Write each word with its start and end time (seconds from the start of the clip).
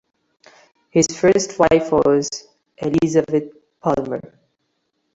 His 0.89 1.05
first 1.15 1.59
wife 1.59 1.91
was 1.91 2.27
Elizabeth 2.79 3.53
Palmer. 3.83 4.33